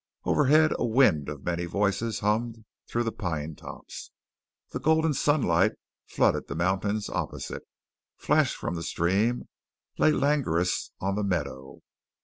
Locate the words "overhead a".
0.25-0.83